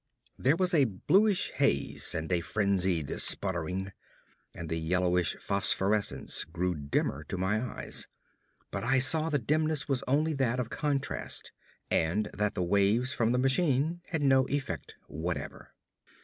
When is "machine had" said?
13.37-14.23